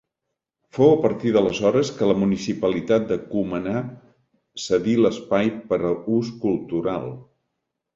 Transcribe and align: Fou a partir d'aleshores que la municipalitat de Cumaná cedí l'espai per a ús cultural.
Fou 0.77 0.93
a 0.93 0.95
partir 1.03 1.33
d'aleshores 1.35 1.91
que 1.99 2.07
la 2.13 2.15
municipalitat 2.23 3.07
de 3.13 3.19
Cumaná 3.29 3.85
cedí 4.67 4.99
l'espai 5.05 5.57
per 5.71 5.85
a 5.95 5.97
ús 6.21 6.37
cultural. 6.49 7.13